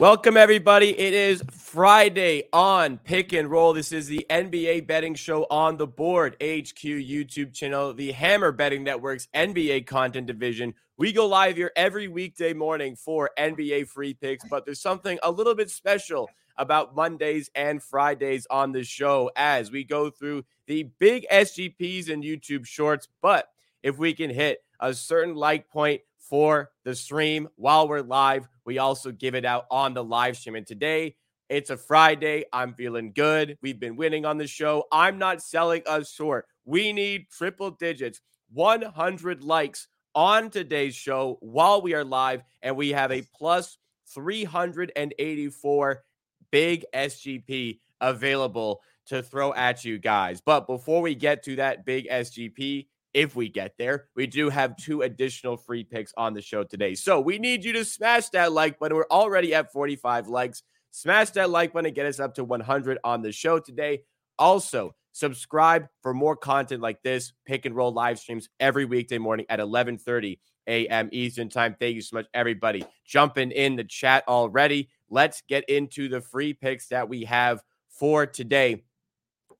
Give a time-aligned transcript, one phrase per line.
[0.00, 0.98] Welcome, everybody.
[0.98, 3.74] It is Friday on Pick and Roll.
[3.74, 8.82] This is the NBA betting show on the board, HQ YouTube channel, the Hammer Betting
[8.82, 10.72] Network's NBA content division.
[10.96, 15.30] We go live here every weekday morning for NBA free picks, but there's something a
[15.30, 20.84] little bit special about Mondays and Fridays on the show as we go through the
[20.98, 23.06] big SGPs and YouTube shorts.
[23.20, 23.50] But
[23.82, 28.48] if we can hit a certain like point for the stream while we're live.
[28.64, 30.54] We also give it out on the live stream.
[30.54, 31.16] And today,
[31.48, 32.44] it's a Friday.
[32.52, 33.58] I'm feeling good.
[33.60, 34.84] We've been winning on the show.
[34.92, 36.46] I'm not selling us short.
[36.64, 38.20] We need triple digits,
[38.52, 42.42] 100 likes on today's show while we are live.
[42.62, 43.76] And we have a plus
[44.14, 46.04] 384
[46.52, 50.40] big SGP available to throw at you guys.
[50.40, 54.08] But before we get to that big SGP, if we get there.
[54.14, 56.94] We do have two additional free picks on the show today.
[56.94, 58.96] So we need you to smash that like button.
[58.96, 60.62] We're already at 45 likes.
[60.92, 64.02] Smash that like button and get us up to 100 on the show today.
[64.38, 69.46] Also, subscribe for more content like this pick and roll live streams every weekday morning
[69.48, 71.08] at 11:30 a.m.
[71.12, 71.76] Eastern Time.
[71.78, 74.88] Thank you so much everybody jumping in the chat already.
[75.08, 78.84] Let's get into the free picks that we have for today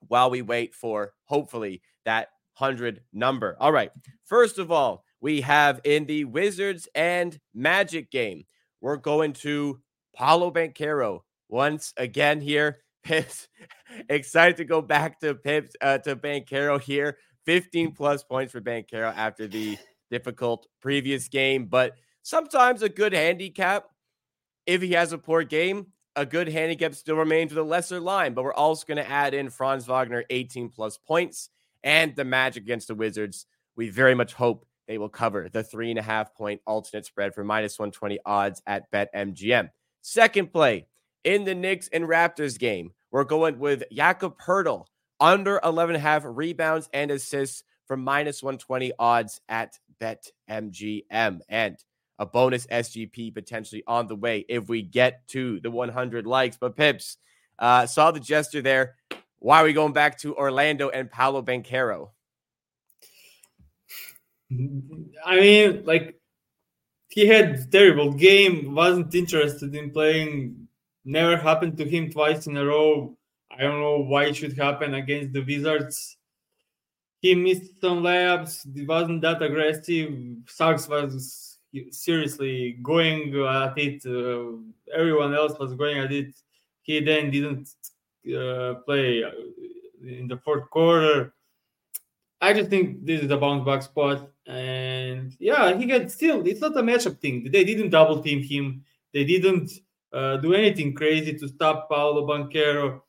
[0.09, 2.29] while we wait for hopefully that
[2.61, 3.56] 100 number.
[3.58, 3.91] All right.
[4.25, 8.44] First of all, we have in the Wizards and Magic game,
[8.80, 9.80] we're going to
[10.14, 12.78] Paolo Banchero once again here.
[13.02, 13.48] Pips
[14.11, 17.17] excited to go back to Pips uh, to Banchero here.
[17.46, 19.79] 15 plus points for Banchero after the
[20.11, 23.86] difficult previous game, but sometimes a good handicap
[24.67, 25.86] if he has a poor game,
[26.17, 29.33] a good handicap still remains with a lesser line, but we're also going to add
[29.33, 31.48] in Franz Wagner 18 plus points
[31.83, 33.46] and the Magic against the Wizards.
[33.77, 37.35] We very much hope they will cover the three and a half point alternate spread
[37.35, 39.70] for minus 120 odds at BetMGM.
[40.02, 40.86] Second play
[41.24, 44.86] in the Knicks and Raptors game, we're going with Jakob Poeltl
[45.20, 51.41] under 11 and a half rebounds and assists for minus 120 odds at BetMGM.
[51.48, 51.77] And
[52.18, 56.57] a bonus SGP potentially on the way if we get to the 100 likes.
[56.57, 57.17] But Pips,
[57.58, 58.97] uh, saw the gesture there.
[59.40, 62.11] Why are we going back to Orlando and Paolo Banchero?
[65.24, 66.20] I mean, like
[67.08, 70.68] he had terrible game, wasn't interested in playing,
[71.05, 73.17] never happened to him twice in a row.
[73.50, 76.17] I don't know why it should happen against the Wizards.
[77.20, 80.14] He missed some layups, he wasn't that aggressive.
[80.46, 81.58] Suggs was
[81.90, 84.05] seriously going at it.
[84.05, 84.58] Uh,
[84.95, 86.34] everyone else was going at it.
[86.83, 87.68] He then didn't
[88.25, 89.31] play uh,
[90.07, 91.35] in the fourth quarter.
[92.41, 94.31] I just think this is a bounce back spot.
[94.47, 97.48] And yeah, he got still, it's not a matchup thing.
[97.51, 99.70] They didn't double team him, they didn't
[100.13, 103.03] uh, do anything crazy to stop Paolo Banchero.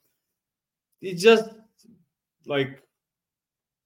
[1.02, 1.50] It's just
[2.46, 2.84] like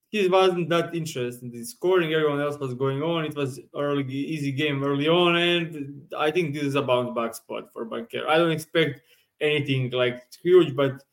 [0.09, 2.13] he wasn't that interested in scoring.
[2.13, 3.25] Everyone else was going on.
[3.25, 7.35] It was early, easy game early on, and I think this is a bounce back
[7.35, 8.27] spot for Banchero.
[8.27, 9.01] I don't expect
[9.39, 11.03] anything like huge, but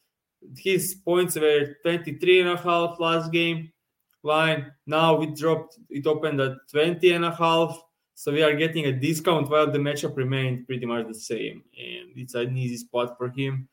[0.56, 3.72] his points were 23 and a half last game
[4.22, 4.72] line.
[4.86, 7.80] Now we dropped it opened at 20 and a half.
[8.14, 11.64] So we are getting a discount while the matchup remained pretty much the same.
[11.76, 13.68] And it's an easy spot for him.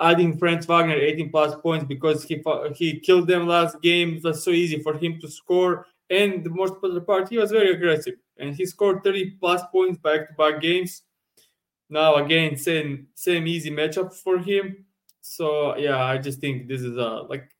[0.00, 2.42] Adding Franz Wagner 18 plus points because he
[2.74, 4.16] he killed them last game.
[4.16, 5.86] It was so easy for him to score.
[6.10, 8.14] And the most important part, he was very aggressive.
[8.38, 11.02] And he scored 30 plus points back to back games.
[11.90, 14.84] Now again, same same easy matchup for him.
[15.28, 17.50] So yeah, I just think this is a like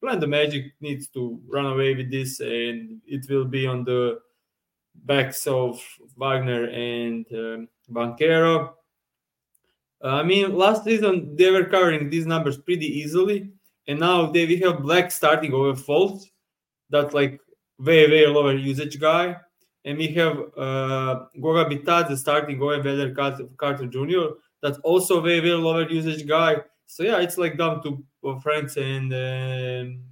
[0.00, 4.20] plan the Magic needs to run away with this, and it will be on the
[4.94, 5.80] backs of
[6.16, 8.72] Wagner and um, Banchero.
[10.02, 13.50] Uh, I mean, last season they were covering these numbers pretty easily,
[13.86, 16.24] and now they we have Black starting over Fultz,
[16.88, 17.40] that like
[17.78, 19.36] very very lower usage guy,
[19.84, 23.14] and we have uh, Goga Bitadze starting over Wendell
[23.58, 24.38] Carter Jr.
[24.62, 26.62] That's also very very lower usage guy.
[26.88, 28.02] So yeah, it's like down to
[28.40, 30.02] Franz and um,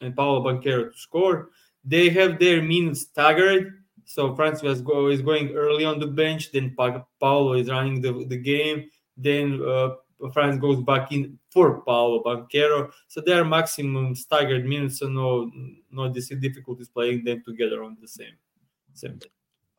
[0.00, 1.50] and Paolo Banchero to score.
[1.84, 6.52] They have their minutes staggered, So Franz was go, is going early on the bench.
[6.52, 8.88] Then pa- Paolo is running the, the game.
[9.16, 9.90] Then uh,
[10.32, 12.90] Franz goes back in for Paolo Banchero.
[13.08, 15.00] So they are maximum staggered minutes.
[15.00, 15.50] So no
[15.90, 18.36] no difficulties playing them together on the same
[18.94, 19.30] same day.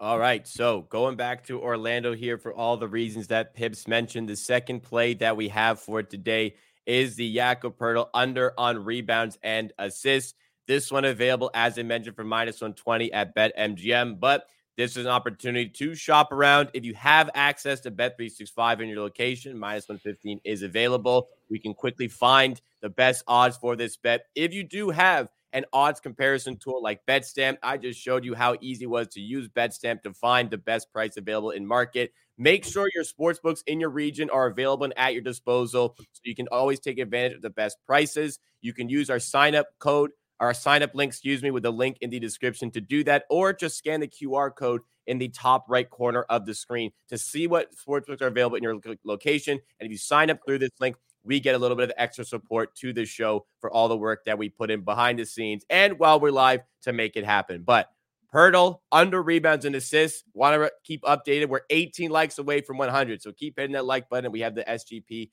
[0.01, 0.47] All right.
[0.47, 4.81] So going back to Orlando here for all the reasons that Pips mentioned, the second
[4.81, 6.55] play that we have for today
[6.87, 10.33] is the Jakob Poeltl under on rebounds and assists.
[10.65, 14.19] This one available, as I mentioned, for minus 120 at BetMGM.
[14.19, 16.69] But this is an opportunity to shop around.
[16.73, 21.27] If you have access to Bet365 in your location, minus 115 is available.
[21.47, 24.25] We can quickly find the best odds for this bet.
[24.33, 28.55] If you do have an odds comparison tool like BetStamp, I just showed you how
[28.61, 32.13] easy it was to use BetStamp to find the best price available in market.
[32.37, 36.21] Make sure your sports books in your region are available and at your disposal so
[36.23, 38.39] you can always take advantage of the best prices.
[38.61, 40.11] You can use our sign up code
[40.41, 43.25] our sign up link, excuse me, with the link in the description to do that,
[43.29, 47.17] or just scan the QR code in the top right corner of the screen to
[47.17, 49.59] see what sportsbooks are available in your location.
[49.79, 52.25] And if you sign up through this link, we get a little bit of extra
[52.25, 55.63] support to the show for all the work that we put in behind the scenes
[55.69, 57.63] and while we're live to make it happen.
[57.63, 57.89] But
[58.33, 60.23] Poeltl under rebounds and assists.
[60.33, 61.49] Want to keep updated.
[61.49, 63.21] We're 18 likes away from 100.
[63.21, 64.31] So keep hitting that like button.
[64.31, 65.29] We have the SGP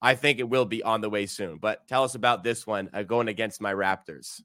[0.00, 1.58] I think it will be on the way soon.
[1.58, 4.40] But tell us about this one uh, going against my Raptors.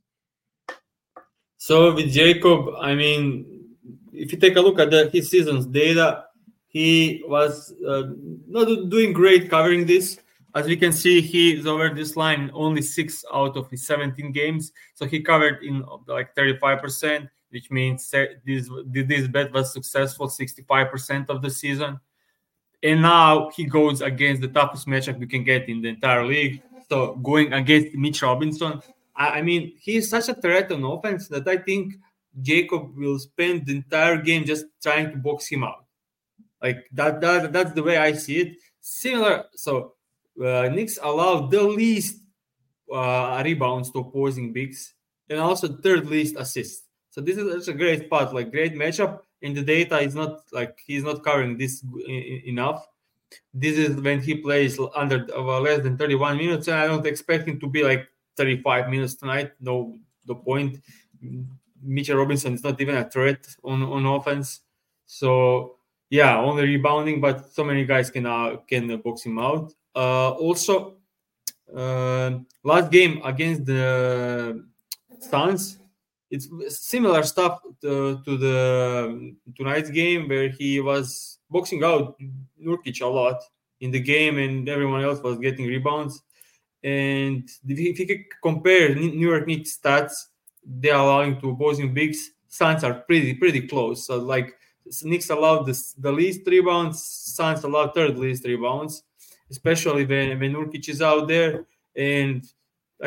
[1.57, 3.75] So with Jacob, I mean,
[4.11, 6.25] if you take a look at the, his season's data,
[6.67, 8.03] he was uh,
[8.47, 10.19] not doing great covering this.
[10.55, 14.31] As we can see, he is over this line only six out of his 17
[14.31, 14.71] games.
[14.93, 18.09] So he covered in like 35%, which means
[18.45, 21.99] this this bet was successful 65% of the season
[22.83, 26.61] and now he goes against the toughest matchup you can get in the entire league.
[26.89, 28.81] So going against Mitch Robinson,
[29.15, 31.95] I, I mean, he's such a threat on offense that I think
[32.41, 35.85] Jacob will spend the entire game just trying to box him out.
[36.61, 38.57] Like that, that that's the way I see it.
[38.81, 39.92] Similar, so
[40.41, 42.21] uh, Knicks allowed the least
[42.91, 44.93] uh, rebounds to opposing bigs,
[45.29, 46.83] and also third least assists.
[47.09, 50.79] So this is a great spot, like great matchup in the data is not like
[50.87, 51.83] he's not covering this
[52.47, 52.87] enough.
[53.53, 57.47] This is when he plays under uh, less than 31 minutes, and I don't expect
[57.47, 58.07] him to be like
[58.37, 59.51] 35 minutes tonight.
[59.59, 59.95] No,
[60.25, 60.79] the point.
[61.81, 64.61] Mitchell Robinson is not even a threat on, on offense.
[65.05, 65.75] So
[66.09, 69.73] yeah, only rebounding, but so many guys can uh, can box him out.
[69.95, 70.95] Uh, also,
[71.75, 74.63] uh, last game against the
[75.19, 75.79] Suns,
[76.29, 82.17] it's similar stuff to, to the tonight's game where he was boxing out
[82.59, 83.39] Nurkic a lot
[83.81, 86.21] in the game and everyone else was getting rebounds.
[86.83, 90.13] And if you compare New York Knicks stats,
[90.65, 92.31] they're allowing to opposing bigs.
[92.47, 94.07] Suns are pretty pretty close.
[94.07, 94.53] So like
[95.03, 99.03] Knicks allowed the, the least rebounds, Suns allowed third least rebounds,
[99.53, 101.65] especially when when Nurkic is out there.
[101.95, 102.41] And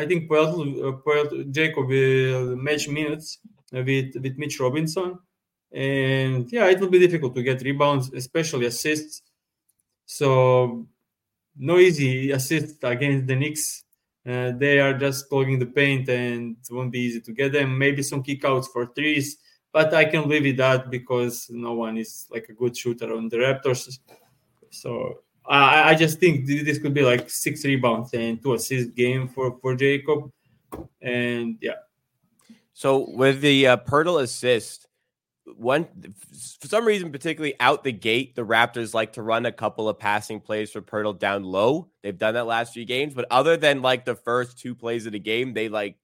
[0.01, 3.39] I think Poeltl, uh, Poeltl Jakob will match minutes
[3.71, 5.19] with with Mitch Robinson,
[5.71, 9.21] and yeah, it will be difficult to get rebounds, especially assists.
[10.05, 10.87] So
[11.57, 13.83] no easy assists against the Knicks.
[14.25, 17.77] Uh, they are just clogging the paint, and it won't be easy to get them.
[17.77, 19.37] Maybe some kickouts for threes,
[19.73, 23.29] but I can live with that because no one is like a good shooter on
[23.29, 23.99] the Raptors.
[24.69, 29.27] So I, I just think this could be like six rebounds and two assist game
[29.29, 30.31] for for Jakob,
[31.01, 31.75] and yeah.
[32.73, 34.87] So with the uh, Poeltl assist,
[35.45, 35.87] one
[36.59, 39.97] for some reason, particularly out the gate, the Raptors like to run a couple of
[39.97, 41.89] passing plays for Poeltl down low.
[42.03, 45.13] They've done that last few games, but other than like the first two plays of
[45.13, 45.95] the game, they like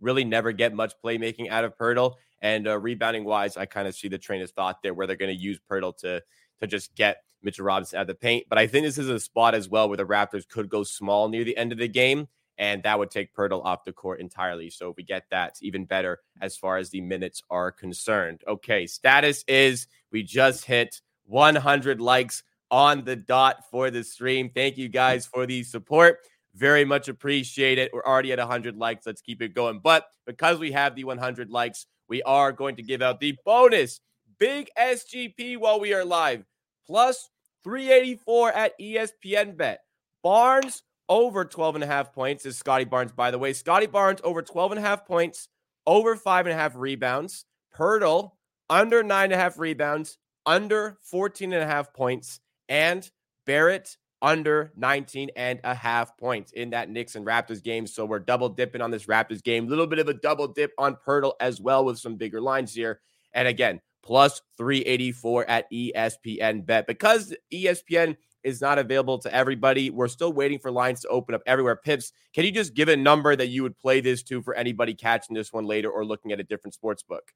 [0.00, 2.14] really never get much playmaking out of Poeltl.
[2.40, 5.16] And uh, rebounding wise, I kind of see the train of thought there where they're
[5.16, 6.22] going to use Poeltl to
[6.60, 8.46] to just get Mitchell Robinson at the paint.
[8.48, 11.28] But I think this is a spot as well where the Raptors could go small
[11.28, 14.70] near the end of the game, and that would take Poeltl off the court entirely.
[14.70, 18.42] So we get that, even better as far as the minutes are concerned.
[18.46, 24.50] Okay, status is we just hit 100 likes on the dot for the stream.
[24.54, 26.18] Thank you guys for the support.
[26.54, 27.90] Very much appreciate it.
[27.92, 29.06] We're already at 100 likes.
[29.06, 29.80] Let's keep it going.
[29.80, 34.00] But because we have the 100 likes, we are going to give out the bonus
[34.38, 36.44] big SGP while we are live
[36.88, 37.28] plus
[37.64, 39.80] 384 at ESPN bet.
[40.22, 43.52] Barnes over 12 and a half points is Scottie Barnes, by the way.
[43.52, 45.48] Scottie Barnes over 12 and a half points,
[45.86, 47.44] over five and a half rebounds.
[47.76, 48.32] Poeltl
[48.68, 53.08] under nine and a half rebounds, under 14 and a half points, and
[53.46, 57.86] Barrett under 19 and a half points in that Knicks and Raptors game.
[57.86, 59.66] So we're double dipping on this Raptors game.
[59.66, 62.74] A little bit of a double dip on Poeltl as well with some bigger lines
[62.74, 63.00] here.
[63.32, 66.86] And again, plus 384 at ESPN Bet.
[66.86, 71.42] Because ESPN is not available to everybody, we're still waiting for lines to open up
[71.46, 71.76] everywhere.
[71.76, 74.94] Pips, can you just give a number that you would play this to for anybody
[74.94, 77.32] catching this one later or looking at a different sports book?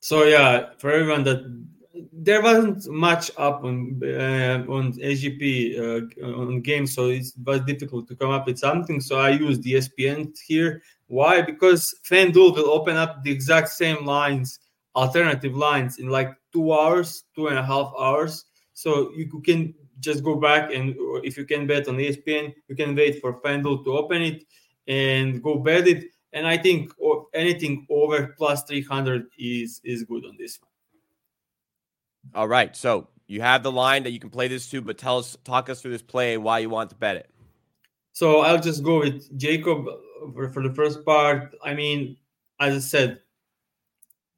[0.00, 1.44] So yeah, for everyone that
[2.12, 8.08] there wasn't much up on uh, on AGP uh, on games, so it was difficult
[8.08, 9.00] to come up with something.
[9.00, 10.82] So I used the ESPN here.
[11.06, 11.42] Why?
[11.42, 14.58] Because FanDuel will open up the exact same lines,
[14.94, 18.44] alternative lines, in like two hours, two and a half hours.
[18.74, 20.94] So you can just go back and
[21.24, 24.44] if you can bet on ESPN, you can wait for FanDuel to open it
[24.88, 26.04] and go bet it.
[26.32, 26.92] And I think
[27.34, 30.70] anything over plus 300 is is good on this one.
[32.34, 32.74] All right.
[32.74, 35.68] So you have the line that you can play this to, but tell us, talk
[35.68, 37.30] us through this play and why you want to bet it.
[38.12, 41.54] So I'll just go with Jacob uh, for, for the first part.
[41.64, 42.16] I mean,
[42.60, 43.20] as I said,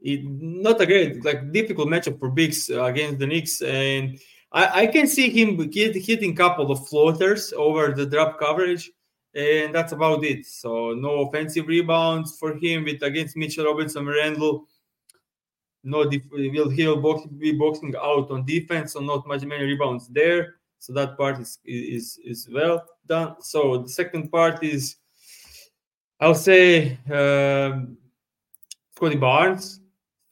[0.05, 4.21] it, not a great, like difficult matchup for Bigs against the Knicks, and
[4.53, 8.93] I, I can see him hit, hitting a couple of floaters over the drop coverage,
[9.35, 10.47] and that's about it.
[10.47, 14.69] So no offensive rebounds for him with against Mitchell Robinson, Randall.
[15.83, 20.09] no def- will he'll box, be boxing out on defense, so not much many rebounds
[20.09, 20.57] there.
[20.79, 23.37] So that part is is is well done.
[23.41, 24.97] So the second part is,
[26.21, 27.97] I'll say, um,
[28.95, 29.81] Scottie Barnes.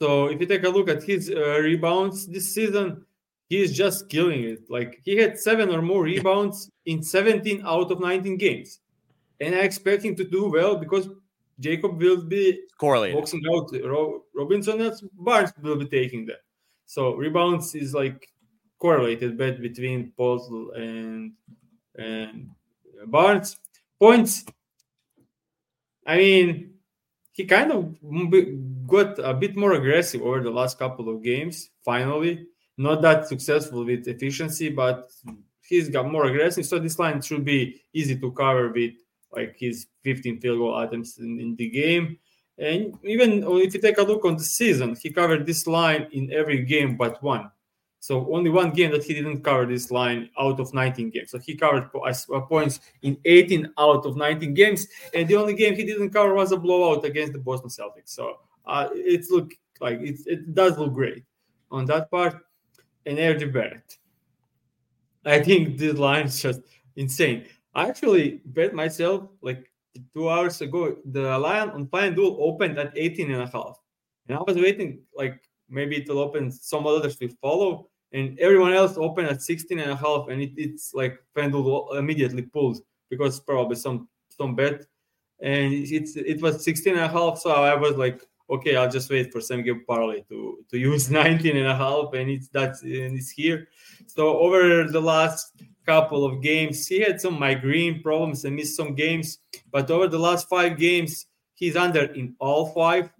[0.02, 3.06] So if you take a look at his uh, rebounds this season,
[3.48, 4.68] he is just killing it.
[4.68, 8.80] Like he had seven or more rebounds in 17 out of 19 games,
[9.38, 11.08] and I expect him to do well because
[11.60, 13.70] Jacob will be correlated boxing out
[14.34, 16.40] Robinson, and Barnes will be taking that.
[16.84, 18.26] So rebounds is like
[18.80, 21.30] correlated bet between Paul and
[21.94, 22.50] and
[23.06, 23.56] Barnes.
[24.00, 24.44] Points.
[26.04, 26.72] I mean,
[27.30, 27.94] he kind of
[28.86, 31.70] got a bit more aggressive over the last couple of games.
[31.84, 32.46] Finally,
[32.76, 35.10] not that successful with efficiency, but
[35.60, 36.66] he's got more aggressive.
[36.66, 38.92] So this line should be easy to cover with
[39.30, 42.18] like his 15 field goal attempts in, in the game.
[42.58, 46.32] And even if you take a look on the season, he covered this line in
[46.32, 47.50] every game but one.
[48.02, 51.30] So only one game that he didn't cover this line out of 19 games.
[51.30, 55.76] So he covered uh, points in 18 out of 19 games, and the only game
[55.76, 58.08] he didn't cover was a blowout against the Boston Celtics.
[58.08, 61.24] So uh, it's look like it, it does look great
[61.70, 62.36] on that part.
[63.04, 63.98] And RJ Barrett,
[65.24, 66.60] I think this line is just
[66.96, 67.46] insane.
[67.74, 69.70] I actually bet myself like
[70.14, 70.96] two hours ago.
[71.06, 73.78] The line on FanDuel opened at 18 and a half.
[74.28, 77.88] And I was waiting like maybe it'll open some others will follow.
[78.12, 80.28] And everyone else opened at 16 and a half.
[80.28, 82.78] And it, it's like FanDuel immediately pulled
[83.10, 84.82] because probably some some bet.
[85.40, 87.38] And it's it was 16 and a half.
[87.38, 91.10] So I was like, okay, I'll just wait for same game parlay to to use
[91.22, 92.12] 19 and a half.
[92.14, 93.68] And it's that's and it's here.
[94.06, 95.52] So over the last
[95.84, 96.86] couple of games.
[96.86, 99.38] He had some migraine problems and missed some games,
[99.70, 103.10] but over the last five games, he's under in all five,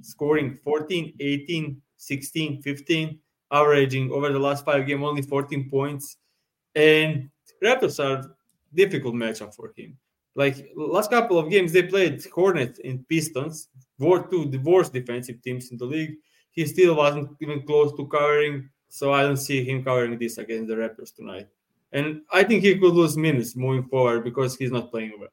[0.00, 3.18] scoring 14, 18, 16, 15,
[3.50, 6.16] averaging over the last five games only 14 points.
[6.74, 7.28] And
[7.62, 8.34] Raptors are
[8.74, 9.96] difficult matchup for him.
[10.34, 15.42] Like last couple of games, they played Hornets and Pistons, were two the worst defensive
[15.42, 16.14] teams in the league.
[16.50, 20.68] He still wasn't even close to covering, so I don't see him covering this against
[20.68, 21.48] the Raptors tonight.
[21.92, 25.28] And I think he could lose minutes moving forward because he's not playing well.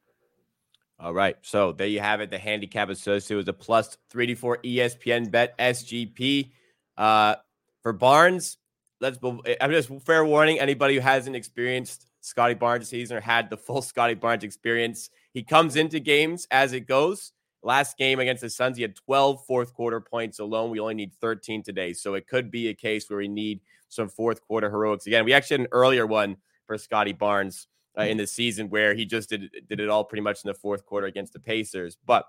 [0.98, 1.36] All right.
[1.40, 2.30] So there you have it.
[2.30, 6.50] The handicap associated with a plus 384 ESPN bet SGP.
[6.98, 7.36] Uh,
[7.82, 8.58] for Barnes,
[9.00, 9.18] let's
[9.60, 13.82] I'm just fair warning anybody who hasn't experienced Scottie Barnes season or had the full
[13.82, 15.10] Scottie Barnes experience.
[15.32, 17.32] He comes into games as it goes.
[17.62, 20.70] Last game against the Suns, he had 12 fourth quarter points alone.
[20.70, 21.92] We only need 13 today.
[21.92, 23.60] So it could be a case where we need
[23.90, 25.24] some fourth quarter heroics again.
[25.24, 27.66] We actually had an earlier one for Scottie Barnes
[27.98, 30.54] uh, in the season where he just did did it all pretty much in the
[30.54, 31.98] fourth quarter against the Pacers.
[32.06, 32.24] But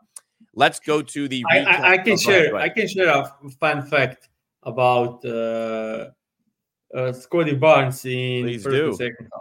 [0.55, 1.45] let's go to the.
[1.49, 2.55] I, I, I can share.
[2.55, 4.29] I can share a fun fact
[4.63, 6.09] about uh,
[6.93, 8.87] uh, Scottie Barnes in Please first do.
[8.87, 9.40] and second half.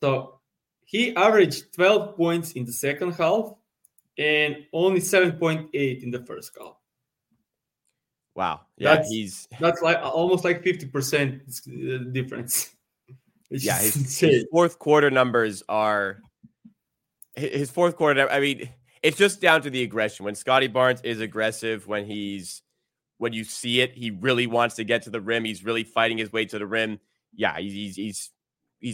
[0.00, 0.40] So
[0.84, 3.52] he averaged 12 points in the second half
[4.18, 6.74] and only 7.8 in the first half.
[8.34, 8.62] Wow.
[8.76, 12.70] Yeah, that's, he's that's like almost like 50% uh, difference.
[13.52, 16.20] It's yeah, his, his, fourth quarter numbers are
[17.34, 18.30] his fourth quarter.
[18.30, 18.70] I mean,
[19.02, 20.24] it's just down to the aggression.
[20.24, 22.62] When Scottie Barnes is aggressive, when he's
[23.18, 25.44] when you see it, he really wants to get to the rim.
[25.44, 27.00] He's really fighting his way to the rim.
[27.34, 28.30] Yeah, he's he's he's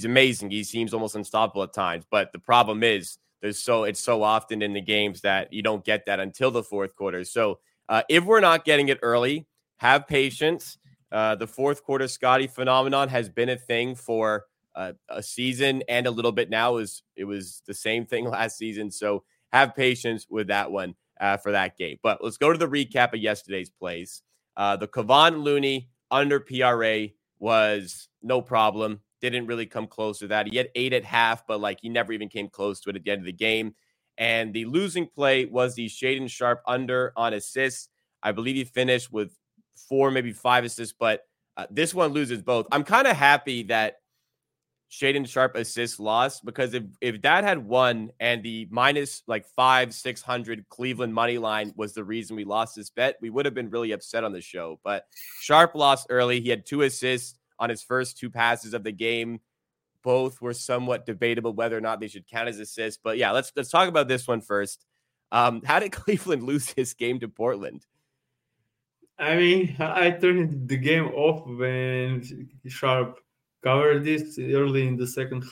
[0.05, 0.51] amazing.
[0.51, 2.05] He seems almost unstoppable at times.
[2.11, 5.85] But the problem is there's so it's so often in the games that you don't
[5.85, 7.25] get that until the fourth quarter.
[7.25, 9.47] So uh, if we're not getting it early,
[9.79, 10.79] have patience.
[11.13, 16.07] Uh, the fourth quarter Scottie phenomenon has been a thing for uh, a season and
[16.07, 16.79] a little bit now.
[16.79, 18.91] Is it was the same thing last season.
[18.91, 21.99] So have patience with that one uh, for that game.
[22.03, 24.23] But let's go to the recap of yesterday's plays.
[24.57, 29.01] Uh, the Kevon Looney under PRA was no problem.
[29.31, 30.47] Didn't really come close to that.
[30.47, 33.05] He had eight at half, but like he never even came close to it at
[33.05, 33.75] the end of the game.
[34.19, 37.89] And the losing play was the Shaedon Sharpe under on assists.
[38.23, 39.37] I believe he finished with
[39.89, 41.23] four, maybe five assists, but
[41.57, 42.67] uh, this one loses both.
[42.73, 43.97] I'm kind of happy that
[44.91, 49.93] Shaedon Sharpe assists lost because if if that had won and the minus like five
[49.93, 53.55] six hundred Cleveland money line was the reason we lost this bet, we would have
[53.55, 54.79] been really upset on the show.
[54.85, 55.07] But
[55.41, 56.41] Sharpe lost early.
[56.41, 59.41] He had two assists on his first two passes of the game.
[60.03, 63.01] Both were somewhat debatable whether or not they should count as assists.
[63.03, 64.85] But yeah, let's let's talk about this one first.
[65.33, 67.87] Um, how did Cleveland lose this game to Portland?
[69.19, 72.23] I mean, I turned the game off when
[72.67, 73.19] Sharpe
[73.63, 75.51] covered this early in the second half.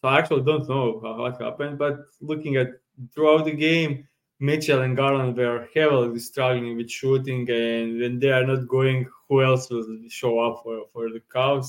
[0.00, 2.68] So I actually don't know what happened, but looking at
[3.12, 4.07] throughout the game,
[4.40, 9.42] Mitchell and Garland were heavily struggling with shooting, and when they are not going, who
[9.42, 11.68] else will show up for, for the Cavs?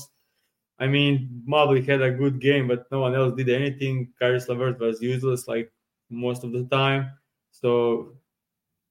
[0.78, 4.12] I mean, Mobley had a good game, but no one else did anything.
[4.18, 5.70] Caris LeVert was useless like
[6.08, 7.10] most of the time.
[7.50, 8.14] So,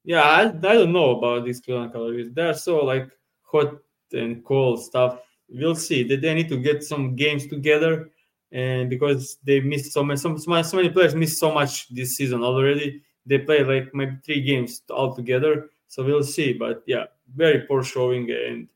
[0.04, 2.32] yeah, I, I don't know about these Cleveland Cavaliers.
[2.32, 3.10] They're so like
[3.44, 3.78] hot
[4.12, 5.20] and cold stuff
[5.52, 6.04] we'll see.
[6.04, 8.10] They, they need to get some games together,
[8.52, 12.44] and because they missed so many, so, so many players missed so much this season
[12.44, 13.02] already.
[13.26, 16.54] They play like maybe three games all together, so we'll see.
[16.54, 18.68] But yeah, very poor showing and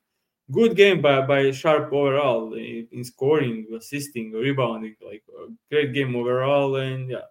[0.51, 4.95] good game by by Sharpe overall in, in scoring, assisting, rebounding.
[5.05, 5.23] Like
[5.71, 7.29] great game overall, and yeah.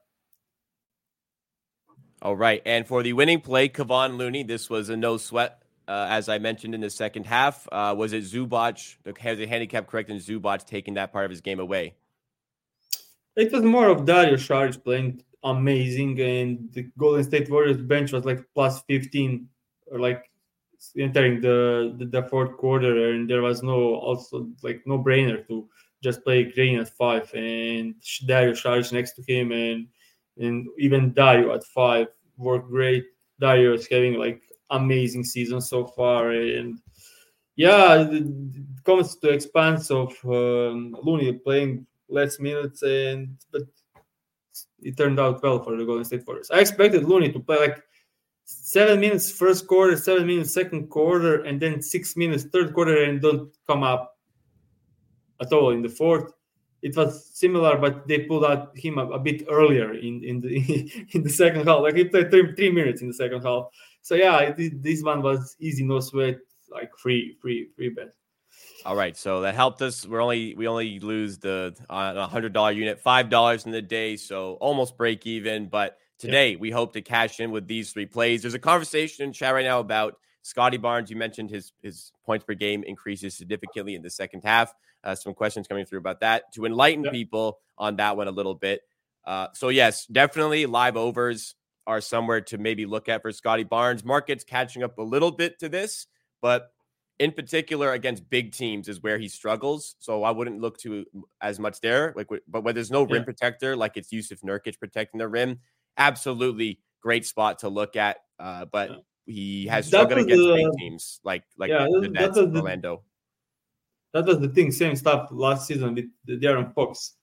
[2.22, 6.06] All right, and for the winning play, Kevon Looney, this was a no sweat uh,
[6.08, 7.68] as I mentioned in the second half.
[7.70, 8.96] Uh, was it Zubac?
[9.18, 11.94] Has the handicap correct and Zubac taking that part of his game away?
[13.36, 18.24] It was more of Dario Saric playing amazing, and the Golden State Warriors bench was
[18.24, 19.48] like plus 15
[19.90, 20.30] or like
[20.98, 25.68] entering the, the, the fourth quarter, and there was no also like no brainer to
[26.02, 27.94] just play Green at five and
[28.26, 29.86] Dario Saric next to him, and
[30.38, 33.04] and even Dario at five worked great.
[33.40, 36.30] Dario is having like amazing season so far.
[36.30, 36.78] And
[37.56, 38.08] yeah,
[38.84, 43.62] comes to expense of um, Looney playing less minutes, and but
[44.82, 46.50] it turned out well for the Golden State Warriors.
[46.50, 47.82] I expected Looney to play like
[48.44, 53.20] seven minutes first quarter, seven minutes second quarter, and then six minutes third quarter, and
[53.20, 54.18] don't come up
[55.40, 56.32] at all in the fourth.
[56.82, 61.06] It was similar, but they pulled out him a, a bit earlier in, in the
[61.12, 61.80] in the second half.
[61.80, 63.66] Like he played three, three minutes in the second half,
[64.02, 66.38] so yeah, this one was easy, no sweat,
[66.70, 68.12] like free, free, free bet.
[68.84, 70.06] All right, so that helped us.
[70.06, 73.82] We're only we only lose the uh, a hundred dollar unit, five dollars in the
[73.82, 75.66] day, so almost break even.
[75.66, 76.58] But today yeah.
[76.58, 78.42] we hope to cash in with these three plays.
[78.42, 81.10] There's a conversation in chat right now about Scottie Barnes.
[81.10, 84.74] You mentioned his his points per game increases significantly in the second half.
[85.04, 87.10] Uh, some questions coming through about that to enlighten yeah.
[87.10, 88.82] people on that one a little bit.
[89.24, 91.54] Uh, so yes, definitely live overs
[91.86, 94.04] are somewhere to maybe look at for Scottie Barnes.
[94.04, 96.06] Market's catching up a little bit to this,
[96.40, 96.72] but
[97.22, 99.94] in particular against big teams is where he struggles.
[100.00, 101.06] So I wouldn't look to
[101.40, 102.12] as much there.
[102.16, 105.60] Like, but when there's no rim protector, like it's Jusuf Nurkic protecting the rim,
[105.96, 108.16] absolutely great spot to look at.
[108.40, 108.96] Uh, but yeah.
[109.26, 113.04] he has struggled against the, big teams like like yeah, the Nets, the, Orlando.
[114.14, 114.72] That was the thing.
[114.72, 117.14] Same stuff last season with the De'Aaron Fox.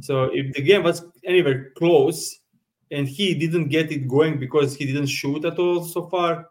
[0.00, 2.38] So if the game was anywhere close,
[2.90, 6.48] and he didn't get it going because he didn't shoot at all so far.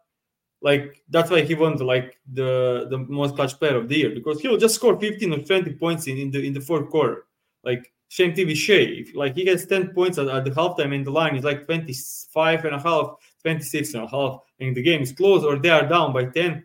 [0.62, 4.12] Like that's why he won the, like the the most clutch player of the year
[4.12, 7.26] because he'll just score 15 or 20 points in, in the in the fourth quarter.
[7.63, 9.06] Like same TV Shai.
[9.15, 12.65] Like he gets 10 points at, at the halftime and the line is like 25
[12.65, 15.88] and a half, 26 and a half, and the game is close or they are
[15.88, 16.63] down by 10.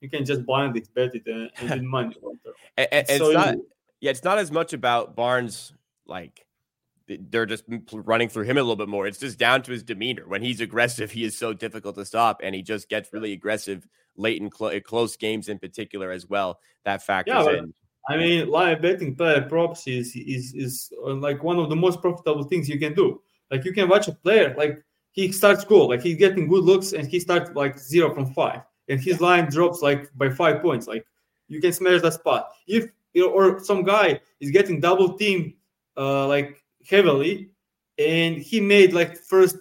[0.00, 2.16] You can just blindly bet it uh, and, and win money.
[2.78, 3.56] and so it's not,
[4.00, 5.74] yeah, it's not as much about Barnes
[6.06, 6.46] like
[7.30, 9.06] they're just running through him a little bit more.
[9.06, 10.26] It's just down to his demeanor.
[10.26, 13.86] When he's aggressive, he is so difficult to stop, and he just gets really aggressive
[14.16, 16.60] late in cl- close games, in particular as well.
[16.84, 17.74] That factors yeah, in.
[18.08, 22.00] I mean, live betting player props is is is uh, like one of the most
[22.00, 23.20] profitable things you can do.
[23.50, 26.92] Like you can watch a player like he starts cool, like he's getting good looks,
[26.92, 30.86] and he starts like zero from five, and his line drops like by five points.
[30.86, 31.04] Like
[31.48, 32.50] you can smash that spot.
[32.66, 35.54] If you know, or some guy is getting double team,
[35.96, 37.50] uh, like heavily,
[37.98, 39.56] and he made like first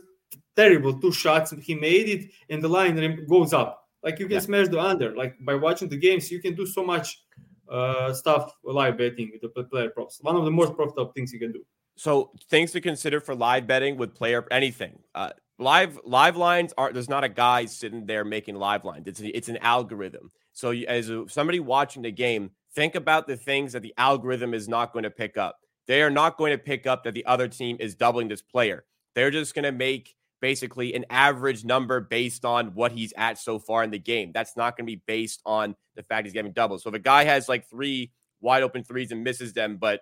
[0.56, 1.52] terrible two shots.
[1.52, 3.88] And he made it, and the line goes up.
[4.04, 4.40] Like you can Yeah.
[4.42, 5.16] smash the under.
[5.16, 7.24] Like by watching the games, you can do so much
[7.70, 10.20] uh, stuff live betting with the player props.
[10.22, 11.64] One of the most profitable things you can do.
[11.98, 15.00] So things to consider for live betting with player anything.
[15.14, 19.06] Uh, live live lines are there's not a guy sitting there making live lines.
[19.08, 20.32] It's a, it's an algorithm.
[20.54, 24.54] So you, as a, somebody watching the game, think about the things that the algorithm
[24.54, 25.58] is not going to pick up.
[25.90, 28.86] They are not going to pick up that the other team is doubling this player.
[29.16, 33.58] They're just going to make basically an average number based on what he's at so
[33.58, 34.32] far in the game.
[34.32, 36.84] That's not going to be based on the fact he's getting doubles.
[36.84, 40.02] So if a guy has like three wide open threes and misses them, but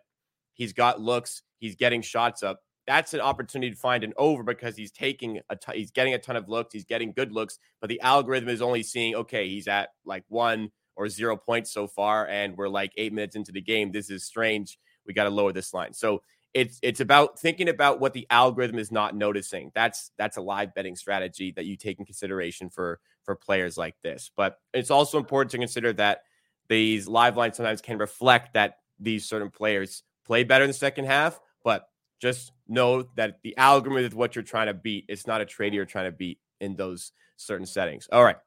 [0.55, 2.59] he's got looks, he's getting shots up.
[2.85, 6.19] That's an opportunity to find an over because he's taking a t- he's getting a
[6.19, 9.69] ton of looks, he's getting good looks, but the algorithm is only seeing okay, he's
[9.69, 13.61] at like one or zero points so far, and we're like eight minutes into the
[13.61, 13.91] game.
[13.91, 14.77] This is strange.
[15.07, 15.93] We got to lower this line.
[15.93, 16.21] So
[16.53, 19.71] it's it's about thinking about what the algorithm is not noticing.
[19.75, 23.95] That's that's a live betting strategy that you take in consideration for for players like
[24.03, 24.31] this.
[24.35, 26.23] But it's also important to consider that
[26.69, 31.05] these live lines sometimes can reflect that these certain players play better in the second
[31.05, 31.87] half, but
[32.19, 35.05] just know that the algorithm is what you're trying to beat.
[35.07, 38.07] It's not a trade you're trying to beat in those certain settings.
[38.11, 38.37] All right.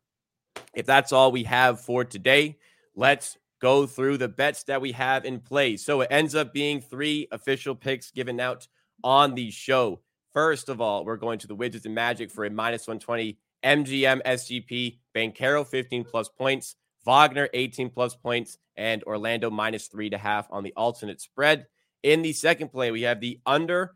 [0.74, 2.58] If that's all we have for today,
[2.94, 5.76] let's go through the bets that we have in play.
[5.76, 8.66] So it ends up being three official picks given out
[9.04, 10.00] on the show.
[10.32, 14.22] First of all, we're going to the Wizards and Magic for a minus 120 MGM
[14.22, 20.46] SGP, Banchero 15 plus points, Wagner 18 plus points, and Orlando minus three a half
[20.50, 21.66] on the alternate spread.
[22.02, 23.94] In the second play, we have the under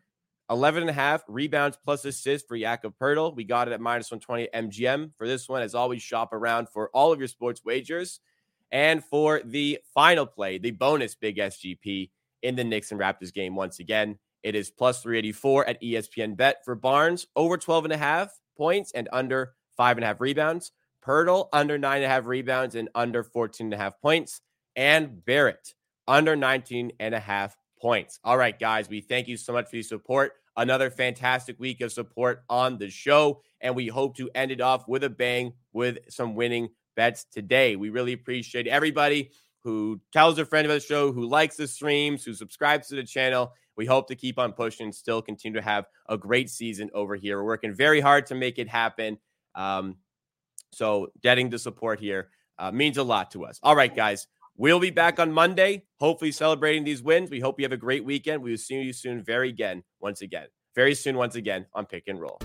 [0.50, 3.34] 11 and a half rebounds plus assists for Jakob Poeltl.
[3.34, 5.12] We got it at minus 120 MGM.
[5.16, 8.20] For this one, as always, shop around for all of your sports wagers.
[8.74, 12.10] And for the final play, the bonus big SGP
[12.42, 16.64] in the Knicks and Raptors game, once again, it is plus 384 at ESPN Bet
[16.64, 20.72] for Barnes, over 12 and a half points and under five and a half rebounds.
[21.06, 24.40] Poeltl, under nine and a half rebounds and under 14 and a half points.
[24.74, 25.74] And Barrett,
[26.08, 28.18] under 19 and a half points.
[28.24, 30.32] All right, guys, we thank you so much for your support.
[30.56, 33.40] Another fantastic week of support on the show.
[33.60, 37.76] And we hope to end it off with a bang with some winning bets today.
[37.76, 39.30] We really appreciate everybody
[39.62, 43.02] who tells a friend of the show, who likes the streams, who subscribes to the
[43.02, 43.52] channel.
[43.76, 47.38] We hope to keep on pushing still continue to have a great season over here.
[47.38, 49.18] We're working very hard to make it happen.
[49.54, 49.96] Um,
[50.72, 52.28] so, getting the support here
[52.58, 53.58] uh, means a lot to us.
[53.62, 54.26] All right, guys.
[54.56, 57.28] We'll be back on Monday, hopefully celebrating these wins.
[57.28, 58.40] We hope you have a great weekend.
[58.40, 62.04] We will see you soon, very again, once again, very soon, once again on Pick
[62.06, 62.38] and Roll.